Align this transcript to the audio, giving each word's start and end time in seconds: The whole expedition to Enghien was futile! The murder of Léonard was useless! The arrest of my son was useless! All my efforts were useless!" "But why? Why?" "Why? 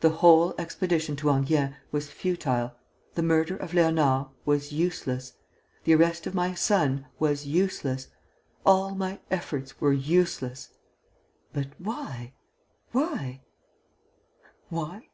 The 0.00 0.10
whole 0.20 0.54
expedition 0.58 1.16
to 1.16 1.30
Enghien 1.30 1.76
was 1.92 2.10
futile! 2.10 2.74
The 3.14 3.22
murder 3.22 3.56
of 3.56 3.70
Léonard 3.72 4.28
was 4.44 4.70
useless! 4.70 5.32
The 5.84 5.94
arrest 5.94 6.26
of 6.26 6.34
my 6.34 6.52
son 6.52 7.06
was 7.18 7.46
useless! 7.46 8.08
All 8.66 8.94
my 8.94 9.20
efforts 9.30 9.80
were 9.80 9.94
useless!" 9.94 10.74
"But 11.54 11.68
why? 11.78 12.34
Why?" 12.90 13.40
"Why? 14.68 15.08